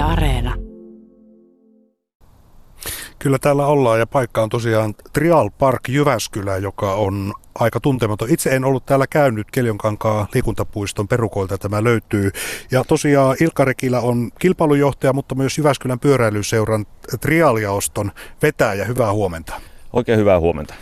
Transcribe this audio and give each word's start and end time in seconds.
Areena. 0.00 0.54
Kyllä 3.18 3.38
täällä 3.38 3.66
ollaan 3.66 3.98
ja 3.98 4.06
paikka 4.06 4.42
on 4.42 4.48
tosiaan 4.48 4.94
Trial 5.12 5.50
Park 5.58 5.88
Jyväskylä, 5.88 6.56
joka 6.56 6.94
on 6.94 7.32
aika 7.54 7.80
tuntematon. 7.80 8.28
Itse 8.30 8.50
en 8.50 8.64
ollut 8.64 8.86
täällä 8.86 9.06
käynyt 9.06 9.50
Keljonkankaan 9.50 10.26
liikuntapuiston 10.34 11.08
perukoilta 11.08 11.58
tämä 11.58 11.84
löytyy. 11.84 12.30
Ja 12.70 12.84
tosiaan 12.84 13.36
Ilkka 13.40 13.64
Rekilä 13.64 14.00
on 14.00 14.30
kilpailujohtaja, 14.38 15.12
mutta 15.12 15.34
myös 15.34 15.58
Jyväskylän 15.58 16.00
pyöräilyseuran 16.00 16.86
trialiaoston 17.20 18.12
vetäjä. 18.42 18.84
Hyvää 18.84 19.12
huomenta. 19.12 19.60
Oikein 19.92 20.18
hyvää 20.18 20.40
huomenta. 20.40 20.74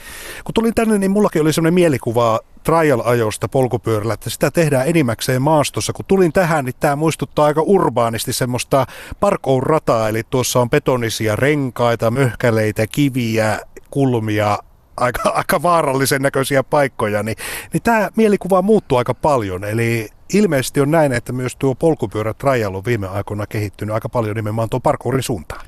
Kun 0.45 0.55
tulin 0.55 0.75
tänne, 0.75 0.99
niin 0.99 1.11
mullakin 1.11 1.43
oli 1.43 1.53
sellainen 1.53 1.75
mielikuva 1.75 2.41
trial-ajosta 2.65 3.49
polkupyörällä, 3.49 4.15
että 4.15 4.31
sitä 4.31 4.51
tehdään 4.51 4.89
enimmäkseen 4.89 5.43
maastossa. 5.43 5.93
Kun 5.93 6.05
tulin 6.05 6.33
tähän, 6.33 6.65
niin 6.65 6.75
tämä 6.81 6.97
muistuttaa 6.97 7.47
aika 7.47 7.63
urbaanisti 7.63 8.33
semmoista 8.33 8.87
parkour-rataa, 9.21 10.09
eli 10.09 10.23
tuossa 10.31 10.61
on 10.61 10.71
betonisia 10.71 11.37
renkaita, 11.37 12.11
möhkäleitä, 12.11 12.87
kiviä, 12.87 13.61
kulmia, 13.91 14.59
aika, 14.97 15.31
aika 15.41 15.63
vaarallisen 15.63 16.23
näköisiä 16.23 16.63
paikkoja, 16.63 17.23
niin, 17.23 17.37
niin 17.73 17.83
tämä 17.83 18.11
mielikuva 18.17 18.63
muuttuu 18.63 18.99
aika 18.99 19.15
paljon. 19.15 19.65
Eli 19.65 20.09
ilmeisesti 20.33 20.81
on 20.81 20.91
näin, 20.91 21.13
että 21.13 21.33
myös 21.33 21.57
tuo 21.57 21.75
polkupyörä 21.75 22.35
trial 22.35 22.75
on 22.75 22.85
viime 22.85 23.07
aikoina 23.07 23.47
kehittynyt 23.47 23.95
aika 23.95 24.09
paljon 24.09 24.37
nimenomaan 24.37 24.71
tuon 24.71 24.83
parkourin 24.83 25.23
suuntaan. 25.23 25.68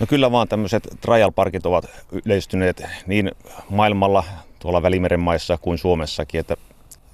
No 0.00 0.06
kyllä 0.06 0.32
vaan 0.32 0.48
tämmöiset 0.48 0.88
trial-parkit 1.00 1.66
ovat 1.66 1.84
yleistyneet 2.24 2.82
niin 3.06 3.30
maailmalla, 3.70 4.24
tuolla 4.58 4.82
Välimeren 4.82 5.20
maissa 5.20 5.58
kuin 5.58 5.78
Suomessakin, 5.78 6.40
että 6.40 6.56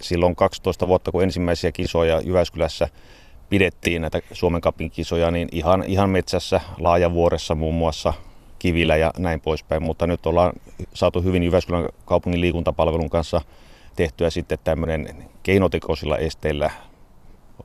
silloin 0.00 0.36
12 0.36 0.88
vuotta, 0.88 1.12
kun 1.12 1.22
ensimmäisiä 1.22 1.72
kisoja 1.72 2.20
Jyväskylässä 2.20 2.88
pidettiin 3.48 4.02
näitä 4.02 4.20
Suomen 4.32 4.60
kapin 4.60 4.91
kisoja, 4.91 5.30
niin 5.30 5.48
ihan, 5.52 5.84
ihan 5.86 6.10
metsässä, 6.10 6.60
laajavuoressa 6.78 7.54
muun 7.54 7.74
muassa, 7.74 8.12
kivillä 8.58 8.96
ja 8.96 9.11
näin 9.18 9.41
poispäin. 9.41 9.83
Mutta 9.83 10.06
nyt 10.06 10.27
ollaan 10.27 10.52
saatu 10.94 11.22
hyvin 11.22 11.42
Jyväskylän 11.42 11.89
kaupungin 12.05 12.41
liikuntapalvelun 12.41 13.11
kanssa 13.11 13.41
tehtyä 13.96 14.30
sitten 14.30 14.58
tämmöinen 14.64 15.28
keinotekoisilla 15.42 16.18
esteillä 16.18 16.70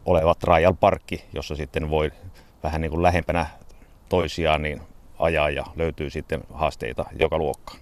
oleva 0.05 0.35
trial 0.35 0.73
parkki, 0.79 1.23
jossa 1.33 1.55
sitten 1.55 1.89
voi 1.89 2.11
vähän 2.63 2.81
niin 2.81 2.91
kuin 2.91 3.03
lähempänä 3.03 3.45
toisiaan 4.09 4.61
niin 4.61 4.81
ajaa 5.21 5.49
ja 5.49 5.65
löytyy 5.75 6.09
sitten 6.09 6.41
haasteita 6.53 7.05
joka 7.19 7.37
luokkaan. 7.37 7.79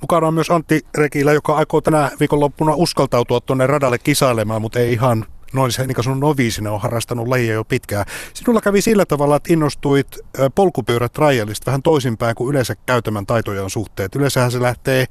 Mukana 0.00 0.26
on 0.26 0.34
myös 0.34 0.50
Antti 0.50 0.80
Rekilä, 0.98 1.32
joka 1.32 1.56
aikoo 1.56 1.80
tänä 1.80 2.10
viikonloppuna 2.20 2.74
uskaltautua 2.74 3.40
tuonne 3.40 3.66
radalle 3.66 3.98
kisailemaan, 3.98 4.62
mutta 4.62 4.78
ei 4.78 4.92
ihan 4.92 5.24
noin 5.52 5.72
se, 5.72 5.86
niin 5.86 5.94
kuin 5.94 6.04
sun 6.04 6.20
noviisina 6.20 6.72
on 6.72 6.80
harrastanut 6.80 7.28
lajia 7.28 7.54
jo 7.54 7.64
pitkään. 7.64 8.06
Sinulla 8.34 8.60
kävi 8.60 8.80
sillä 8.80 9.06
tavalla, 9.06 9.36
että 9.36 9.52
innostuit 9.52 10.18
polkupyörätrialista 10.54 11.66
vähän 11.66 11.82
toisinpäin 11.82 12.34
kuin 12.34 12.50
yleensä 12.50 12.74
käytämän 12.86 13.26
taitojen 13.26 13.70
suhteet. 13.70 14.14
Yleensähän 14.14 14.50
se 14.50 14.62
lähtee 14.62 15.04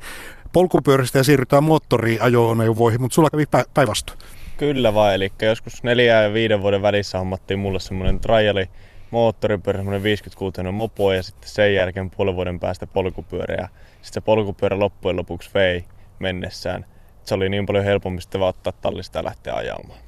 polkupyörästä 0.53 1.17
ja 1.19 1.23
siirrytään 1.23 1.63
moottoriajoneuvoihin, 1.63 3.01
mutta 3.01 3.15
sulla 3.15 3.29
kävi 3.29 3.45
päinvastoin. 3.73 4.19
Kyllä 4.57 4.93
vai, 4.93 5.15
eli 5.15 5.31
joskus 5.41 5.83
neljä 5.83 6.21
ja 6.21 6.33
viiden 6.33 6.61
vuoden 6.61 6.81
välissä 6.81 7.17
hommattiin 7.17 7.59
mulle 7.59 7.79
semmoinen 7.79 8.19
triali 8.19 8.69
moottoripyörä, 9.11 9.77
semmoinen 9.77 10.03
56 10.03 10.63
mopo 10.71 11.13
ja 11.13 11.23
sitten 11.23 11.49
sen 11.49 11.73
jälkeen 11.73 12.09
puolen 12.09 12.35
vuoden 12.35 12.59
päästä 12.59 12.87
polkupyörä. 12.87 13.55
Ja 13.55 13.67
sitten 14.01 14.13
se 14.13 14.21
polkupyörä 14.21 14.79
loppujen 14.79 15.17
lopuksi 15.17 15.49
vei 15.53 15.85
mennessään. 16.19 16.85
Se 17.23 17.35
oli 17.35 17.49
niin 17.49 17.65
paljon 17.65 17.85
helpompi 17.85 18.21
sitten 18.21 18.41
vaan 18.41 18.49
ottaa 18.49 18.73
tallista 18.73 19.19
ja 19.19 19.25
lähteä 19.25 19.53
ajamaan. 19.53 19.99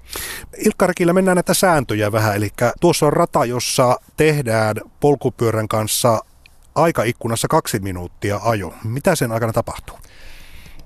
Ilkka 0.57 0.87
Rekillä 0.87 1.13
mennään 1.13 1.35
näitä 1.35 1.53
sääntöjä 1.53 2.11
vähän. 2.11 2.35
Eli 2.35 2.49
tuossa 2.81 3.05
on 3.05 3.13
rata, 3.13 3.45
jossa 3.45 3.99
tehdään 4.17 4.75
polkupyörän 4.99 5.67
kanssa 5.67 6.23
aikaikkunassa 6.75 7.47
kaksi 7.47 7.79
minuuttia 7.79 8.39
ajo. 8.43 8.73
Mitä 8.83 9.15
sen 9.15 9.31
aikana 9.31 9.53
tapahtuu? 9.53 9.97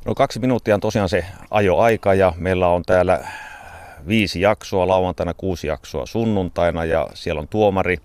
No 0.06 0.16
kaksi 0.16 0.40
minuuttia 0.40 0.76
on 0.76 0.82
tosiaan 0.82 1.10
se 1.10 1.26
ajoaika 1.52 2.14
ja 2.14 2.34
meillä 2.38 2.68
on 2.68 2.84
täällä 2.84 3.28
viisi 4.08 4.42
jaksoa, 4.42 4.88
lauantaina 4.88 5.34
kuusi 5.34 5.68
jaksoa 5.68 6.06
sunnuntaina 6.06 6.86
ja 6.86 7.08
siellä 7.14 7.42
on 7.42 7.48
tuomari. 7.48 7.98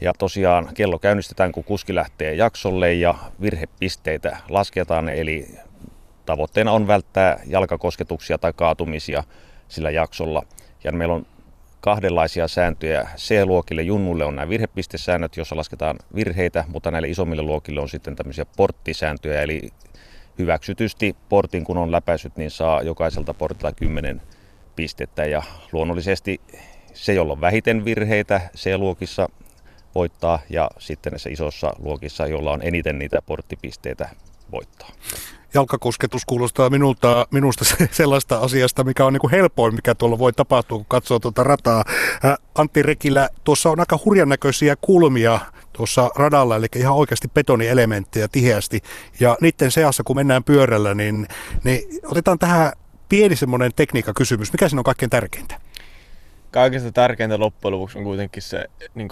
Ja 0.00 0.12
tosiaan 0.18 0.68
kello 0.74 0.98
käynnistetään, 0.98 1.52
kun 1.52 1.64
kuski 1.64 1.94
lähtee 1.94 2.34
jaksolle 2.34 2.94
ja 2.94 3.14
virhepisteitä 3.40 4.36
lasketaan, 4.48 5.08
eli 5.08 5.48
tavoitteena 6.26 6.72
on 6.72 6.86
välttää 6.86 7.40
jalkakosketuksia 7.46 8.38
tai 8.38 8.52
kaatumisia 8.56 9.24
sillä 9.68 9.90
jaksolla. 9.90 10.42
Ja 10.84 10.92
meillä 10.92 11.14
on 11.14 11.26
kahdenlaisia 11.80 12.48
sääntöjä. 12.48 13.08
C-luokille 13.16 13.82
junnulle 13.82 14.24
on 14.24 14.36
nämä 14.36 14.48
virhepistesäännöt, 14.48 15.36
joissa 15.36 15.56
lasketaan 15.56 15.96
virheitä, 16.14 16.64
mutta 16.68 16.90
näille 16.90 17.08
isommille 17.08 17.42
luokille 17.42 17.80
on 17.80 17.88
sitten 17.88 18.16
tämmöisiä 18.16 18.46
porttisääntöjä, 18.56 19.42
eli 19.42 19.68
hyväksytysti 20.38 21.16
portin 21.28 21.64
kun 21.64 21.78
on 21.78 21.92
läpäisyt, 21.92 22.36
niin 22.36 22.50
saa 22.50 22.82
jokaiselta 22.82 23.34
portilta 23.34 23.72
10 23.72 24.22
pistettä 24.76 25.24
ja 25.24 25.42
luonnollisesti 25.72 26.40
se, 26.94 27.12
jolla 27.12 27.32
on 27.32 27.40
vähiten 27.40 27.84
virheitä 27.84 28.40
C-luokissa 28.56 29.28
voittaa 29.94 30.38
ja 30.50 30.70
sitten 30.78 31.10
näissä 31.10 31.30
isossa 31.30 31.72
luokissa, 31.78 32.26
jolla 32.26 32.52
on 32.52 32.62
eniten 32.62 32.98
niitä 32.98 33.22
porttipisteitä 33.26 34.08
voittaa. 34.52 34.88
Jalkakosketus 35.54 36.24
kuulostaa 36.24 36.70
minulta, 36.70 37.26
minusta 37.30 37.64
sellaista 37.90 38.38
asiasta, 38.38 38.84
mikä 38.84 39.06
on 39.06 39.12
niin 39.12 39.20
kuin 39.20 39.30
helpoin, 39.30 39.74
mikä 39.74 39.94
tuolla 39.94 40.18
voi 40.18 40.32
tapahtua, 40.32 40.78
kun 40.78 40.86
katsoo 40.88 41.18
tuota 41.18 41.44
rataa. 41.44 41.84
Antti 42.54 42.82
Rekilä, 42.82 43.28
tuossa 43.44 43.70
on 43.70 43.80
aika 43.80 43.98
hurjan 44.04 44.28
näköisiä 44.28 44.76
kulmia 44.80 45.40
tuossa 45.72 46.10
radalla, 46.14 46.56
eli 46.56 46.66
ihan 46.76 46.94
oikeasti 46.94 47.28
betonielementtejä 47.34 48.28
tiheästi. 48.28 48.80
Ja 49.20 49.36
niiden 49.40 49.70
seassa, 49.70 50.02
kun 50.02 50.16
mennään 50.16 50.44
pyörällä, 50.44 50.94
niin, 50.94 51.28
niin 51.64 52.00
otetaan 52.04 52.38
tähän 52.38 52.72
pieni 53.12 53.36
semmoinen 53.36 53.70
tekniikkakysymys. 53.76 54.52
Mikä 54.52 54.68
siinä 54.68 54.80
on 54.80 54.84
kaikkein 54.84 55.10
tärkeintä? 55.10 55.60
Kaikista 56.50 56.92
tärkeintä 56.92 57.38
loppujen 57.38 57.72
lopuksi 57.72 57.98
on 57.98 58.04
kuitenkin 58.04 58.42
se 58.42 58.64
niin 58.94 59.08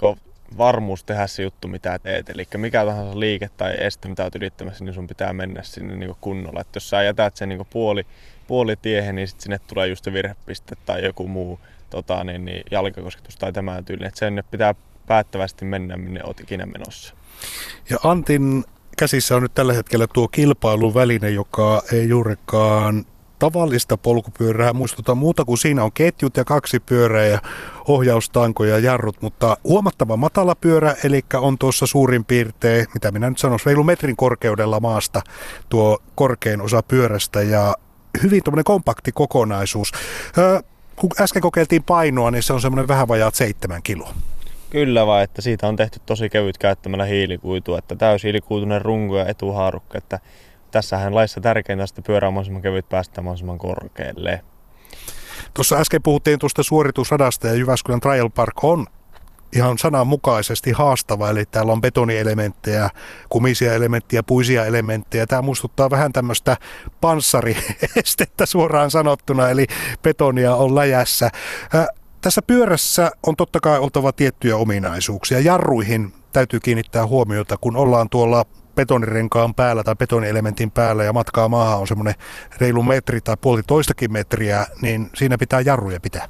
varmuus 0.57 1.03
tehdä 1.03 1.27
se 1.27 1.43
juttu, 1.43 1.67
mitä 1.67 1.99
teet. 1.99 2.29
Eli 2.29 2.47
mikä 2.57 2.85
tahansa 2.85 3.19
liike 3.19 3.49
tai 3.57 3.75
este, 3.79 4.09
mitä 4.09 4.23
olet 4.23 4.35
yrittämässä, 4.35 4.85
niin 4.85 4.93
sun 4.93 5.07
pitää 5.07 5.33
mennä 5.33 5.63
sinne 5.63 5.95
niin 5.95 6.15
kunnolla. 6.21 6.61
Et 6.61 6.67
jos 6.75 6.89
sä 6.89 7.03
jätät 7.03 7.35
sen 7.35 7.49
niin 7.49 7.67
puoli, 7.69 8.05
puoli 8.47 8.75
tiehen, 8.75 9.15
niin 9.15 9.27
sit 9.27 9.41
sinne 9.41 9.59
tulee 9.67 9.87
just 9.87 10.05
se 10.05 10.13
virhepiste 10.13 10.75
tai 10.85 11.05
joku 11.05 11.27
muu 11.27 11.59
tota, 11.89 12.23
niin, 12.23 12.45
niin 12.45 12.63
jalkakosketus 12.71 13.35
tai 13.35 13.53
tämä 13.53 13.81
tyyli. 13.81 14.05
Et 14.05 14.15
sen 14.15 14.43
pitää 14.51 14.75
päättävästi 15.07 15.65
mennä, 15.65 15.97
minne 15.97 16.23
olet 16.23 16.39
ikinä 16.39 16.65
menossa. 16.65 17.13
Ja 17.89 17.97
Antin 18.03 18.63
käsissä 18.97 19.35
on 19.35 19.41
nyt 19.41 19.53
tällä 19.53 19.73
hetkellä 19.73 20.07
tuo 20.13 20.27
kilpailuväline, 20.27 21.29
joka 21.29 21.83
ei 21.93 22.09
juurikaan 22.09 23.05
tavallista 23.41 23.97
polkupyörää 23.97 24.73
muistuta 24.73 25.15
muuta 25.15 25.45
kuin 25.45 25.57
siinä 25.57 25.83
on 25.83 25.91
ketjut 25.91 26.37
ja 26.37 26.45
kaksi 26.45 26.79
pyörää 26.79 27.25
ja 27.25 27.39
ohjaustanko 27.87 28.65
ja 28.65 28.79
jarrut, 28.79 29.21
mutta 29.21 29.57
huomattava 29.63 30.17
matala 30.17 30.55
pyörä, 30.55 30.95
eli 31.03 31.25
on 31.33 31.57
tuossa 31.57 31.85
suurin 31.87 32.25
piirtein, 32.25 32.85
mitä 32.93 33.11
minä 33.11 33.29
nyt 33.29 33.37
sanoisin, 33.37 33.65
reilu 33.65 33.83
metrin 33.83 34.15
korkeudella 34.15 34.79
maasta 34.79 35.21
tuo 35.69 35.97
korkein 36.15 36.61
osa 36.61 36.83
pyörästä 36.83 37.41
ja 37.41 37.75
hyvin 38.23 38.43
tuommoinen 38.43 38.63
kompakti 38.63 39.11
kokonaisuus. 39.11 39.91
kun 40.95 41.09
äsken 41.21 41.41
kokeiltiin 41.41 41.83
painoa, 41.83 42.31
niin 42.31 42.43
se 42.43 42.53
on 42.53 42.61
semmoinen 42.61 42.87
vähän 42.87 43.07
vajaat 43.07 43.35
seitsemän 43.35 43.83
kiloa. 43.83 44.13
Kyllä 44.69 45.07
vaan, 45.07 45.23
että 45.23 45.41
siitä 45.41 45.67
on 45.67 45.75
tehty 45.75 45.99
tosi 46.05 46.29
kevyt 46.29 46.57
käyttämällä 46.57 47.05
hiilikuitua, 47.05 47.77
että 47.77 47.95
täyshiilikuitunen 47.95 48.81
runko 48.81 49.17
ja 49.17 49.25
etuhaarukka, 49.25 49.97
että 49.97 50.19
tässähän 50.71 51.15
laissa 51.15 51.41
tärkeintä 51.41 51.83
että 51.83 52.01
pyörä 52.01 52.27
on 52.27 52.33
mahdollisimman 52.33 52.61
kevyt 52.61 52.89
päästä 52.89 53.21
mahdollisimman 53.21 53.57
korkealle. 53.57 54.41
Tuossa 55.53 55.75
äsken 55.75 56.03
puhuttiin 56.03 56.39
tuosta 56.39 56.63
suoritusradasta 56.63 57.47
ja 57.47 57.53
Jyväskylän 57.53 57.99
Trial 57.99 58.29
Park 58.29 58.63
on 58.63 58.87
ihan 59.55 59.77
sananmukaisesti 59.77 60.71
haastava, 60.71 61.29
eli 61.29 61.45
täällä 61.45 61.71
on 61.71 61.81
betonielementtejä, 61.81 62.89
kumisia 63.29 63.73
elementtejä, 63.73 64.23
puisia 64.23 64.65
elementtejä. 64.65 65.27
Tämä 65.27 65.41
muistuttaa 65.41 65.89
vähän 65.89 66.13
tämmöistä 66.13 66.57
panssariestettä 67.01 68.45
suoraan 68.45 68.91
sanottuna, 68.91 69.49
eli 69.49 69.67
betonia 70.03 70.55
on 70.55 70.75
läjässä. 70.75 71.29
Tässä 72.21 72.41
pyörässä 72.41 73.11
on 73.27 73.35
totta 73.35 73.59
kai 73.59 73.79
oltava 73.79 74.11
tiettyjä 74.11 74.57
ominaisuuksia. 74.57 75.39
Jarruihin 75.39 76.13
täytyy 76.33 76.59
kiinnittää 76.59 77.07
huomiota, 77.07 77.57
kun 77.57 77.75
ollaan 77.75 78.09
tuolla 78.09 78.45
betonirenkaan 78.75 79.53
päällä 79.53 79.83
tai 79.83 79.95
betonielementin 79.95 80.71
päällä 80.71 81.03
ja 81.03 81.13
matkaa 81.13 81.47
maahan 81.47 81.79
on 81.79 81.87
semmoinen 81.87 82.15
reilu 82.57 82.83
metri 82.83 83.21
tai 83.21 83.37
puolitoistakin 83.41 84.11
metriä, 84.11 84.65
niin 84.81 85.09
siinä 85.15 85.37
pitää 85.37 85.61
jarruja 85.61 85.99
pitää. 85.99 86.27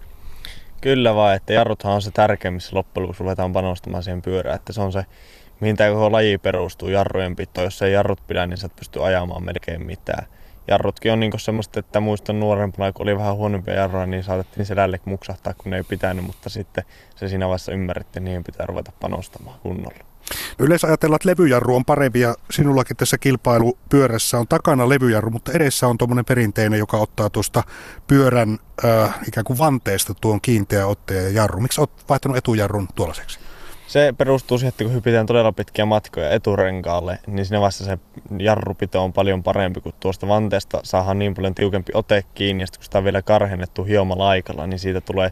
Kyllä 0.81 1.15
vaan, 1.15 1.35
että 1.35 1.53
jarruthan 1.53 1.93
on 1.93 2.01
se 2.01 2.11
tärkein, 2.11 2.53
missä 2.53 2.75
loppujen 2.75 3.03
lopuksi 3.03 3.23
ruvetaan 3.23 3.53
panostamaan 3.53 4.03
siihen 4.03 4.21
pyörään, 4.21 4.55
että 4.55 4.73
se 4.73 4.81
on 4.81 4.91
se, 4.91 5.05
mihin 5.59 5.75
tämä 5.75 5.89
koko 5.89 6.11
laji 6.11 6.38
perustuu, 6.38 6.89
jarrujen 6.89 7.35
pito. 7.35 7.61
Jos 7.61 7.81
ei 7.81 7.93
jarrut 7.93 8.27
pidä, 8.27 8.47
niin 8.47 8.57
sä 8.57 8.65
et 8.65 8.75
pysty 8.75 9.03
ajamaan 9.03 9.44
melkein 9.44 9.85
mitään. 9.85 10.25
jarrutkin 10.67 11.11
on 11.11 11.19
niin 11.19 11.39
semmoista, 11.39 11.79
että 11.79 11.99
muistan 11.99 12.39
nuorempana, 12.39 12.91
kun 12.91 13.03
oli 13.03 13.17
vähän 13.17 13.35
huonompia 13.35 13.73
jarroja, 13.73 14.05
niin 14.05 14.23
saatettiin 14.23 14.65
selälle 14.65 14.99
muksahtaa, 15.05 15.53
kun 15.53 15.71
ne 15.71 15.77
ei 15.77 15.83
pitänyt, 15.83 16.25
mutta 16.25 16.49
sitten 16.49 16.83
se 17.15 17.27
siinä 17.27 17.47
vaiheessa 17.47 17.71
ymmärrettiin, 17.71 18.25
niihin 18.25 18.44
pitää 18.44 18.65
ruveta 18.65 18.91
panostamaan 18.99 19.59
kunnolla. 19.59 20.10
Yleensä 20.60 20.88
ajatellaan, 20.88 21.16
että 21.16 21.30
levyjarru 21.30 21.75
on 21.75 21.86
parempi 21.86 22.19
ja 22.19 22.36
sinullakin 22.51 22.98
tässä 22.98 23.18
kilpailupyörässä 23.18 24.38
on 24.38 24.48
takana 24.48 24.89
levyjarru, 24.89 25.30
mutta 25.30 25.51
edessä 25.51 25.88
on 25.88 25.98
tuommoinen 25.98 26.25
perinteinen, 26.25 26.80
joka 26.80 26.98
ottaa 26.98 27.30
tuosta 27.30 27.63
pyörän 28.07 28.60
äh, 28.86 29.19
ikään 29.28 29.44
kuin 29.44 29.60
vanteesta 29.60 30.13
tuon 30.22 30.42
kiinteä 30.42 30.88
otteen 30.88 31.24
ja 31.24 31.30
jarru. 31.30 31.60
Miksi 31.60 31.81
olet 31.81 31.92
vaihtanut 32.10 32.38
etujarrun 32.38 32.88
tuollaiseksi? 32.95 33.39
Se 33.88 34.13
perustuu 34.18 34.57
siihen, 34.57 34.69
että 34.69 34.83
kun 34.83 34.94
hypitään 34.94 35.25
todella 35.25 35.51
pitkiä 35.51 35.86
matkoja 35.86 36.30
eturenkaalle, 36.30 37.19
niin 37.28 37.45
siinä 37.45 37.60
vaiheessa 37.60 37.86
se 37.86 37.98
jarrupito 38.39 39.04
on 39.04 39.13
paljon 39.13 39.44
parempi, 39.44 39.81
kuin 39.81 39.95
tuosta 40.00 40.28
vanteesta 40.28 40.80
saadaan 40.83 41.19
niin 41.19 41.33
paljon 41.33 41.56
tiukempi 41.56 41.92
ote 41.95 42.24
kiinni, 42.33 42.63
ja 42.63 42.68
sitten 42.68 42.80
kun 42.80 42.83
sitä 42.83 42.98
on 42.98 43.04
vielä 43.04 43.22
karhennettu 43.22 43.83
hiomalla 43.83 44.30
aikalla, 44.30 44.68
niin 44.68 44.80
siitä 44.80 45.01
tulee 45.01 45.31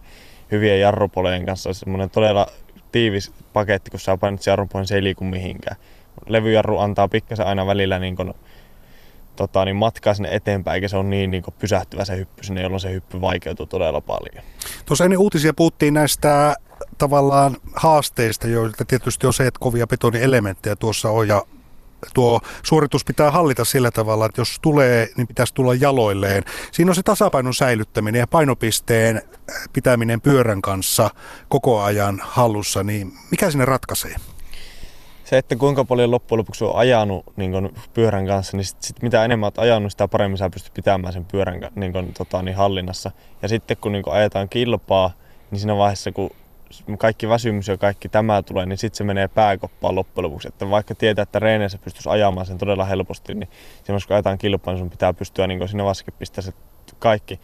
hyvien 0.51 0.79
jarrupolojen 0.79 1.45
kanssa 1.45 1.73
semmoinen 1.73 2.09
todella 2.09 2.47
tiivis 2.91 3.31
paketti, 3.53 3.91
kun 3.91 3.99
sä 3.99 4.17
painat 4.17 4.45
jarrun 4.45 4.69
se 4.83 4.95
ei 4.95 5.03
liiku 5.03 5.23
mihinkään. 5.23 5.77
Levyjarru 6.27 6.77
antaa 6.77 7.07
pikkasen 7.07 7.47
aina 7.47 7.67
välillä 7.67 7.99
niin 7.99 8.15
kun, 8.15 8.33
tota, 9.35 9.65
niin 9.65 9.75
matkaa 9.75 10.13
sinne 10.13 10.29
eteenpäin, 10.31 10.75
eikä 10.75 10.87
se 10.87 10.97
ole 10.97 11.05
niin, 11.05 11.31
niin 11.31 11.43
pysähtyvä 11.59 12.05
se 12.05 12.17
hyppy 12.17 12.43
sinne, 12.43 12.61
jolloin 12.61 12.79
se 12.79 12.91
hyppy 12.91 13.21
vaikeutuu 13.21 13.65
todella 13.65 14.01
paljon. 14.01 14.43
Tuossa 14.85 15.03
ennen 15.03 15.19
uutisia 15.19 15.53
puhuttiin 15.53 15.93
näistä 15.93 16.55
tavallaan 16.97 17.57
haasteista, 17.75 18.47
joita 18.47 18.85
tietysti 18.85 19.27
on 19.27 19.33
se, 19.33 19.47
että 19.47 19.59
kovia 19.59 19.87
betonielementtejä 19.87 20.75
tuossa 20.75 21.09
on 21.09 21.27
ja 21.27 21.43
tuo 22.13 22.39
suoritus 22.63 23.05
pitää 23.05 23.31
hallita 23.31 23.65
sillä 23.65 23.91
tavalla, 23.91 24.25
että 24.25 24.41
jos 24.41 24.57
tulee, 24.61 25.09
niin 25.17 25.27
pitäisi 25.27 25.53
tulla 25.53 25.73
jaloilleen. 25.73 26.43
Siinä 26.71 26.91
on 26.91 26.95
se 26.95 27.03
tasapainon 27.03 27.53
säilyttäminen 27.53 28.19
ja 28.19 28.27
painopisteen 28.27 29.21
pitäminen 29.73 30.21
pyörän 30.21 30.61
kanssa 30.61 31.09
koko 31.49 31.81
ajan 31.81 32.21
hallussa, 32.23 32.83
niin 32.83 33.13
mikä 33.31 33.51
sinne 33.51 33.65
ratkaisee? 33.65 34.15
Se, 35.29 35.37
että 35.37 35.55
kuinka 35.55 35.85
paljon 35.85 36.11
loppujen 36.11 36.39
lopuksi 36.39 36.63
on 36.63 36.75
ajanut 36.75 37.25
niin 37.35 37.51
kun, 37.51 37.73
pyörän 37.93 38.27
kanssa, 38.27 38.57
niin 38.57 38.65
sit, 38.65 38.83
sit 38.83 39.01
mitä 39.01 39.25
enemmän 39.25 39.45
olet 39.45 39.59
ajanut, 39.59 39.91
sitä 39.91 40.07
paremmin 40.07 40.37
sä 40.37 40.49
pystyt 40.49 40.73
pitämään 40.73 41.13
sen 41.13 41.25
pyörän 41.25 41.69
niin 41.75 41.93
kun, 41.93 42.13
tota, 42.17 42.41
niin 42.41 42.55
hallinnassa. 42.55 43.11
Ja 43.41 43.47
sitten 43.47 43.77
kun 43.77 43.91
niin 43.91 44.03
kun 44.03 44.13
ajetaan 44.13 44.49
kilpaa, 44.49 45.11
niin 45.51 45.59
siinä 45.59 45.77
vaiheessa 45.77 46.11
kun 46.11 46.29
kaikki 46.97 47.29
väsymys 47.29 47.67
ja 47.67 47.77
kaikki 47.77 48.09
tämä 48.09 48.43
tulee, 48.43 48.65
niin 48.65 48.77
sitten 48.77 48.97
se 48.97 49.03
menee 49.03 49.27
pääkoppaan 49.27 49.95
loppujen 49.95 50.25
lopuksi. 50.25 50.47
Että 50.47 50.69
vaikka 50.69 50.95
tietää, 50.95 51.23
että 51.23 51.39
reeneissä 51.39 51.77
pystyisi 51.77 52.09
ajamaan 52.09 52.45
sen 52.45 52.57
todella 52.57 52.85
helposti, 52.85 53.33
niin 53.33 53.49
semmoista 53.83 54.07
kun 54.07 54.15
ajetaan 54.15 54.37
kilpaa, 54.37 54.73
niin 54.73 54.79
sun 54.79 54.89
pitää 54.89 55.13
pystyä 55.13 55.47
niin 55.47 55.67
siinä 55.67 55.83
vaiheessa 55.83 56.11
pistää 56.19 56.41
se 56.41 56.53
kaikki 56.99 57.39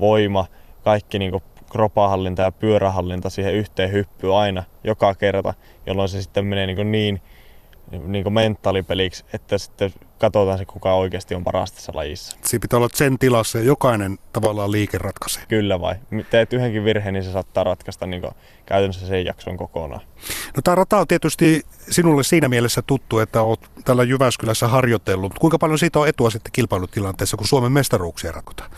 voima, 0.00 0.46
kaikki 0.84 1.18
niin 1.18 1.42
kropahallinta 1.70 2.42
ja 2.42 2.52
pyörähallinta 2.52 3.30
siihen 3.30 3.54
yhteen 3.54 3.92
hyppyyn 3.92 4.34
aina, 4.34 4.62
joka 4.84 5.14
kerta, 5.14 5.54
jolloin 5.86 6.08
se 6.08 6.22
sitten 6.22 6.46
menee 6.46 6.66
niin, 6.66 6.92
niin 6.92 7.22
niin 7.90 8.22
kuin 8.22 8.32
mentaalipeliksi, 8.32 9.24
että 9.32 9.58
sitten 9.58 9.92
katsotaan 10.18 10.58
se, 10.58 10.64
kuka 10.64 10.94
oikeasti 10.94 11.34
on 11.34 11.44
paras 11.44 11.72
tässä 11.72 11.92
lajissa. 11.94 12.36
Siinä 12.42 12.62
pitää 12.62 12.76
olla 12.76 12.88
sen 12.94 13.18
tilassa 13.18 13.58
ja 13.58 13.64
jokainen 13.64 14.18
tavallaan 14.32 14.72
liike 14.72 14.98
ratkaisee. 14.98 15.42
Kyllä 15.48 15.80
vai. 15.80 15.94
Teet 16.30 16.52
yhdenkin 16.52 16.84
virheen, 16.84 17.14
niin 17.14 17.24
se 17.24 17.32
saattaa 17.32 17.64
ratkaista 17.64 18.06
niin 18.06 18.22
käytännössä 18.66 19.06
sen 19.06 19.24
jakson 19.26 19.56
kokonaan. 19.56 20.00
No 20.56 20.62
tämä 20.64 20.74
rata 20.74 20.98
on 20.98 21.06
tietysti 21.06 21.62
sinulle 21.90 22.22
siinä 22.22 22.48
mielessä 22.48 22.82
tuttu, 22.82 23.18
että 23.18 23.42
olet 23.42 23.60
tällä 23.84 24.02
Jyväskylässä 24.02 24.68
harjoitellut. 24.68 25.38
Kuinka 25.38 25.58
paljon 25.58 25.78
siitä 25.78 25.98
on 25.98 26.08
etua 26.08 26.30
sitten 26.30 26.52
kilpailutilanteessa, 26.52 27.36
kun 27.36 27.48
Suomen 27.48 27.72
mestaruuksia 27.72 28.32
ratkotaan? 28.32 28.70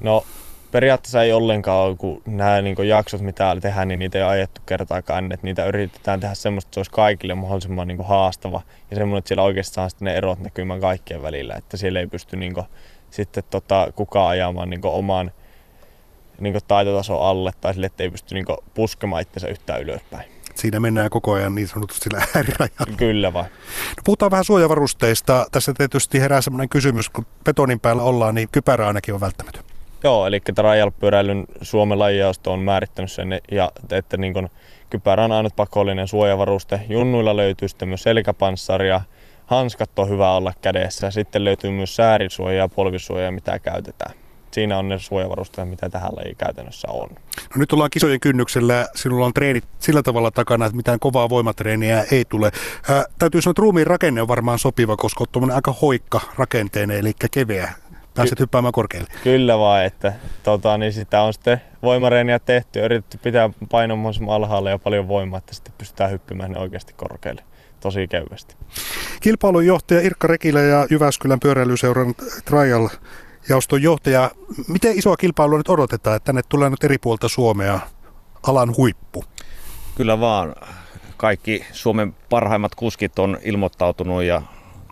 No 0.00 0.24
periaatteessa 0.72 1.22
ei 1.22 1.32
ollenkaan, 1.32 1.96
kun 1.96 2.22
nämä 2.26 2.62
niin 2.62 2.88
jaksot, 2.88 3.20
mitä 3.20 3.56
tehdään, 3.60 3.88
niin 3.88 3.98
niitä 3.98 4.18
ei 4.18 4.24
ajettu 4.24 4.60
kertaakaan. 4.66 5.32
Että 5.32 5.46
niitä 5.46 5.66
yritetään 5.66 6.20
tehdä 6.20 6.34
semmoista, 6.34 6.68
että 6.68 6.74
se 6.74 6.80
olisi 6.80 6.90
kaikille 6.90 7.34
mahdollisimman 7.34 7.88
niin 7.88 8.04
haastava. 8.04 8.62
Ja 8.90 8.96
semmoinen, 8.96 9.18
että 9.18 9.28
siellä 9.28 9.42
oikeasti 9.42 9.74
saa 9.74 9.88
ne 10.00 10.14
erot 10.14 10.38
näkymään 10.38 10.80
kaikkien 10.80 11.22
välillä. 11.22 11.54
Että 11.54 11.76
siellä 11.76 12.00
ei 12.00 12.06
pysty 12.06 12.36
niin 12.36 12.54
kuin, 12.54 12.66
sitten 13.10 13.44
tota, 13.50 13.88
kukaan 13.96 14.28
ajamaan 14.28 14.70
niin 14.70 14.80
oman 14.84 15.30
niin 16.40 16.54
taitotason 16.68 17.22
alle 17.22 17.50
tai 17.60 17.74
sille, 17.74 17.86
että 17.86 18.02
ei 18.02 18.10
pysty 18.10 18.34
niin 18.34 18.46
puskemaan 18.74 19.22
itsensä 19.22 19.48
yhtään 19.48 19.82
ylöspäin. 19.82 20.32
Siinä 20.54 20.80
mennään 20.80 21.10
koko 21.10 21.32
ajan 21.32 21.54
niin 21.54 21.68
sanotusti 21.68 22.04
sillä 22.04 22.26
äärirajalla. 22.36 22.96
Kyllä 22.96 23.32
vai. 23.32 23.42
No, 23.42 24.02
puhutaan 24.04 24.30
vähän 24.30 24.44
suojavarusteista. 24.44 25.46
Tässä 25.52 25.72
tietysti 25.78 26.20
herää 26.20 26.40
sellainen 26.40 26.68
kysymys, 26.68 27.08
kun 27.08 27.26
betonin 27.44 27.80
päällä 27.80 28.02
ollaan, 28.02 28.34
niin 28.34 28.48
kypärä 28.52 28.86
ainakin 28.86 29.14
on 29.14 29.20
välttämätön. 29.20 29.71
Joo, 30.04 30.26
eli 30.26 30.40
trial-pyöräilyn 30.40 31.44
Suomen 31.62 31.98
lajijaosto 31.98 32.52
on 32.52 32.58
määrittänyt 32.58 33.12
sen, 33.12 33.40
ja 33.50 33.72
että 33.90 34.16
niin 34.16 34.34
kun, 34.34 34.48
kypärä 34.90 35.24
on 35.24 35.32
ainut 35.32 35.56
pakollinen 35.56 36.08
suojavaruste. 36.08 36.80
Junnuilla 36.88 37.36
löytyy 37.36 37.68
sitten 37.68 37.88
myös 37.88 38.02
selkäpanssaria, 38.02 39.00
hanskat 39.46 39.98
on 39.98 40.08
hyvä 40.08 40.32
olla 40.32 40.52
kädessä. 40.62 41.10
Sitten 41.10 41.44
löytyy 41.44 41.70
myös 41.70 41.96
säärisuoja 41.96 42.58
ja 42.58 42.68
polvisuoja, 42.68 43.32
mitä 43.32 43.58
käytetään. 43.58 44.14
Siinä 44.50 44.78
on 44.78 44.88
ne 44.88 44.98
suojavarusteet, 44.98 45.68
mitä 45.68 45.88
tähän 45.88 46.10
lajiin 46.16 46.36
käytännössä 46.36 46.88
on. 46.90 47.08
No 47.36 47.56
nyt 47.56 47.72
ollaan 47.72 47.90
kisojen 47.90 48.20
kynnyksellä. 48.20 48.86
Sinulla 48.94 49.26
on 49.26 49.34
treenit 49.34 49.64
sillä 49.78 50.02
tavalla 50.02 50.30
takana, 50.30 50.66
että 50.66 50.76
mitään 50.76 50.98
kovaa 50.98 51.28
voimatreeniä 51.28 52.04
ei 52.10 52.24
tule. 52.24 52.50
Ää, 52.88 53.04
täytyy 53.18 53.42
sanoa, 53.42 53.52
että 53.52 53.62
ruumiin 53.62 53.86
rakenne 53.86 54.22
on 54.22 54.28
varmaan 54.28 54.58
sopiva, 54.58 54.96
koska 54.96 55.24
on 55.36 55.50
aika 55.50 55.72
hoikka 55.82 56.20
rakenteinen, 56.38 56.98
eli 56.98 57.12
keveä 57.30 57.72
pääset 58.14 58.38
Ky- 58.38 58.42
hyppäämään 58.42 58.72
korkealle. 58.72 59.08
Kyllä 59.22 59.58
vaan, 59.58 59.84
että 59.84 60.12
tota, 60.42 60.78
niin 60.78 60.92
sitä 60.92 61.22
on 61.22 61.32
sitten 61.32 61.60
voimareeniä 61.82 62.38
tehty 62.38 62.78
ja 62.78 62.84
yritetty 62.84 63.18
pitää 63.18 63.50
painon 63.70 63.98
mahdollisimman 63.98 64.34
alhaalla 64.34 64.70
ja 64.70 64.78
paljon 64.78 65.08
voimaa, 65.08 65.38
että 65.38 65.54
sitten 65.54 65.74
pystytään 65.78 66.10
hyppymään 66.10 66.58
oikeasti 66.58 66.92
korkealle 66.92 67.42
tosi 67.80 68.08
kevyesti. 68.08 68.56
Kilpailun 69.20 69.66
johtaja 69.66 70.00
Irkka 70.00 70.26
Rekilä 70.26 70.60
ja 70.60 70.86
Jyväskylän 70.90 71.40
pyöräilyseuran 71.40 72.14
trial 72.44 72.88
jaoston 73.48 73.82
johtaja. 73.82 74.30
Miten 74.68 74.98
isoa 74.98 75.16
kilpailua 75.16 75.58
nyt 75.58 75.68
odotetaan, 75.68 76.16
että 76.16 76.26
tänne 76.26 76.42
tulee 76.48 76.70
nyt 76.70 76.84
eri 76.84 76.98
puolta 76.98 77.28
Suomea 77.28 77.80
alan 78.42 78.76
huippu? 78.76 79.24
Kyllä 79.94 80.20
vaan. 80.20 80.54
Kaikki 81.16 81.66
Suomen 81.72 82.14
parhaimmat 82.30 82.74
kuskit 82.74 83.18
on 83.18 83.38
ilmoittautunut 83.42 84.22
ja 84.22 84.42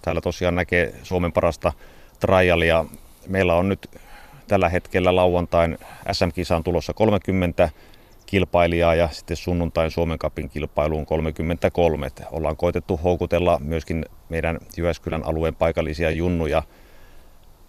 täällä 0.02 0.20
tosiaan 0.20 0.54
näkee 0.54 0.94
Suomen 1.02 1.32
parasta 1.32 1.72
trialia 2.20 2.84
meillä 3.28 3.54
on 3.54 3.68
nyt 3.68 3.90
tällä 4.48 4.68
hetkellä 4.68 5.16
lauantain 5.16 5.78
SM-kisaan 6.12 6.64
tulossa 6.64 6.94
30 6.94 7.70
kilpailijaa 8.26 8.94
ja 8.94 9.08
sitten 9.08 9.36
sunnuntain 9.36 9.90
Suomen 9.90 10.18
Cupin 10.18 10.50
kilpailuun 10.50 11.06
33. 11.06 12.06
Et 12.06 12.22
ollaan 12.30 12.56
koitettu 12.56 12.96
houkutella 12.96 13.58
myöskin 13.64 14.04
meidän 14.28 14.58
Jyväskylän 14.76 15.24
alueen 15.24 15.54
paikallisia 15.54 16.10
junnuja 16.10 16.62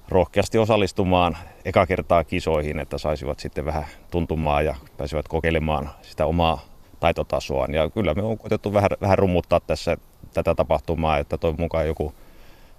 rohkeasti 0.09 0.57
osallistumaan 0.57 1.37
eka 1.65 1.85
kertaa 1.85 2.23
kisoihin, 2.23 2.79
että 2.79 2.97
saisivat 2.97 3.39
sitten 3.39 3.65
vähän 3.65 3.85
tuntumaan 4.11 4.65
ja 4.65 4.75
pääsivät 4.97 5.27
kokeilemaan 5.27 5.89
sitä 6.01 6.25
omaa 6.25 6.65
taitotasoaan. 6.99 7.73
Ja 7.73 7.89
kyllä 7.89 8.13
me 8.13 8.21
on 8.21 8.37
koitettu 8.37 8.73
vähän, 8.73 8.89
vähän 9.01 9.17
rummuttaa 9.17 9.59
tässä 9.59 9.97
tätä 10.33 10.55
tapahtumaa, 10.55 11.17
että 11.17 11.37
toivon 11.37 11.61
mukaan 11.61 11.87
joku 11.87 12.13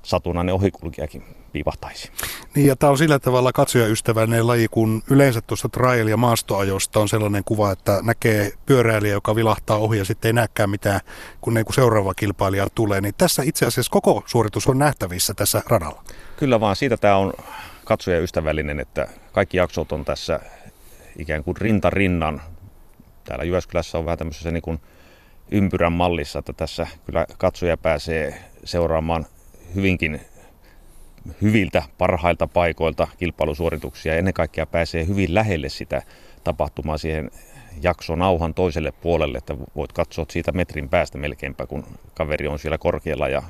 satunnainen 0.02 0.54
ohikulkijakin 0.54 1.24
piipahtaisi. 1.52 2.10
Niin 2.54 2.66
ja 2.66 2.76
tämä 2.76 2.90
on 2.90 2.98
sillä 2.98 3.18
tavalla 3.18 3.52
katsojaystävällinen 3.52 4.46
laji, 4.46 4.68
kun 4.68 5.02
yleensä 5.10 5.40
tuosta 5.40 5.68
trail- 5.68 6.08
ja 6.08 6.16
maastoajosta 6.16 7.00
on 7.00 7.08
sellainen 7.08 7.44
kuva, 7.44 7.72
että 7.72 8.00
näkee 8.02 8.52
pyöräilijä, 8.66 9.12
joka 9.12 9.34
vilahtaa 9.34 9.76
ohi 9.76 9.98
ja 9.98 10.04
sitten 10.04 10.28
ei 10.28 10.32
näkään 10.32 10.70
mitään, 10.70 11.00
kun 11.40 11.54
niin 11.54 11.64
kuin 11.64 11.74
seuraava 11.74 12.14
kilpailija 12.14 12.66
tulee. 12.74 13.00
Niin 13.00 13.14
tässä 13.18 13.42
itse 13.42 13.66
asiassa 13.66 13.92
koko 13.92 14.22
suoritus 14.26 14.66
on 14.66 14.78
nähtävissä 14.78 15.34
tässä 15.34 15.62
radalla. 15.66 16.04
Kyllä 16.36 16.60
vaan, 16.60 16.76
siitä 16.76 16.96
tämä 16.96 17.16
on 17.16 17.32
katsojaystävällinen, 17.84 18.80
että 18.80 19.08
kaikki 19.32 19.56
jaksot 19.56 19.92
on 19.92 20.04
tässä 20.04 20.40
ikään 21.18 21.44
kuin 21.44 21.56
rinta 21.56 21.90
rinnan. 21.90 22.42
Täällä 23.24 23.44
Jyväskylässä 23.44 23.98
on 23.98 24.04
vähän 24.04 24.18
tämmöisessä 24.18 24.50
niin 24.50 24.62
kuin 24.62 24.80
ympyrän 25.50 25.92
mallissa, 25.92 26.38
että 26.38 26.52
tässä 26.52 26.86
kyllä 27.06 27.26
katsoja 27.38 27.76
pääsee 27.76 28.44
seuraamaan 28.64 29.26
hyvinkin 29.74 30.20
hyviltä, 31.42 31.82
parhailta 31.98 32.46
paikoilta 32.46 33.08
kilpailusuorituksia 33.18 34.12
ja 34.12 34.18
ennen 34.18 34.34
kaikkea 34.34 34.66
pääsee 34.66 35.06
hyvin 35.06 35.34
lähelle 35.34 35.68
sitä 35.68 36.02
tapahtumaa 36.44 36.98
siihen 36.98 37.30
jaksonauhan 37.82 38.54
toiselle 38.54 38.92
puolelle, 38.92 39.38
että 39.38 39.56
voit 39.76 39.92
katsoa 39.92 40.26
siitä 40.30 40.52
metrin 40.52 40.88
päästä 40.88 41.18
melkeinpä, 41.18 41.66
kun 41.66 41.84
kaveri 42.14 42.48
on 42.48 42.58
siellä 42.58 42.78
korkealla 42.78 43.28
ja 43.28 43.42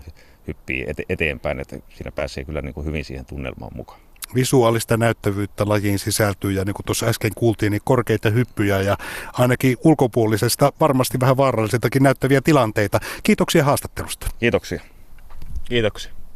hyppii 0.46 0.86
eteenpäin, 1.08 1.60
että 1.60 1.76
siinä 1.94 2.12
pääsee 2.12 2.44
kyllä 2.44 2.62
niin 2.62 2.74
kuin 2.74 2.86
hyvin 2.86 3.04
siihen 3.04 3.26
tunnelmaan 3.26 3.72
mukaan. 3.76 4.00
Visuaalista 4.34 4.96
näyttävyyttä 4.96 5.68
lajiin 5.68 5.98
sisältyy 5.98 6.52
ja 6.52 6.64
niin 6.64 6.74
kuin 6.74 6.86
tuossa 6.86 7.06
äsken 7.06 7.30
kuultiin, 7.34 7.70
niin 7.70 7.82
korkeita 7.84 8.30
hyppyjä 8.30 8.80
ja 8.80 8.96
ainakin 9.32 9.76
ulkopuolisesta 9.84 10.72
varmasti 10.80 11.20
vähän 11.20 11.36
vaarallisiltakin 11.36 12.02
näyttäviä 12.02 12.40
tilanteita. 12.40 13.00
Kiitoksia 13.22 13.64
haastattelusta. 13.64 14.26
Kiitoksia. 14.38 14.80
Kiitoksia. 15.72 16.12